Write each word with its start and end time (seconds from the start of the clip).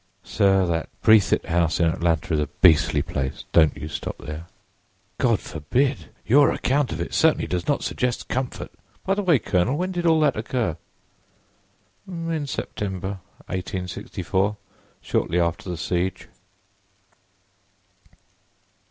"Sir, 0.23 0.65
that 0.65 0.89
Breathitt 1.03 1.45
House, 1.45 1.79
in 1.79 1.85
Atlanta, 1.85 2.33
is 2.33 2.39
a 2.39 2.47
beastly 2.47 3.03
place! 3.03 3.43
Don't 3.53 3.77
you 3.77 3.87
stop 3.87 4.17
there." 4.17 4.47
"God 5.19 5.39
forbid! 5.39 6.09
Your 6.25 6.49
account 6.51 6.91
of 6.91 6.99
it 6.99 7.13
certainly 7.13 7.45
does 7.45 7.67
not 7.67 7.83
suggest 7.83 8.27
comfort. 8.27 8.71
By 9.05 9.13
the 9.13 9.21
way, 9.21 9.37
Colonel, 9.37 9.77
when 9.77 9.91
did 9.91 10.07
all 10.07 10.19
that 10.21 10.35
occur?" 10.35 10.75
"In 12.07 12.47
September, 12.47 13.19
1864—shortly 13.47 15.39
after 15.39 15.69
the 15.69 15.77
siege." 15.77 16.27